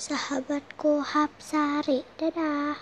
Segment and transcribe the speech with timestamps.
[0.00, 2.72] sahabatku Hapsari dadah.